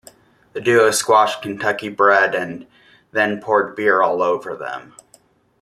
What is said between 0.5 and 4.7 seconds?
The duo squashed Kentucky Bred and then poured beer all over